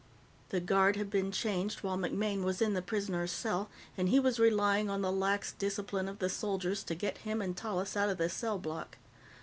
[0.49, 4.39] The guard had been changed while MacMaine was in the prisoner's cell, and he was
[4.39, 8.17] relying on the lax discipline of the soldiers to get him and Tallis out of
[8.17, 8.97] the cell block.